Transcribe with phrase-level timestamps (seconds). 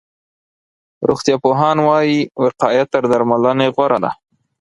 [1.07, 4.11] روغتيا پوهان وایي، وقایه تر درملنې غوره ده.